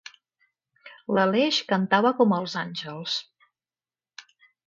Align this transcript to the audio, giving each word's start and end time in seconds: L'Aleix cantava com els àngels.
L'Aleix 1.17 1.59
cantava 1.73 2.13
com 2.21 2.33
els 2.37 2.57
àngels. 2.63 3.19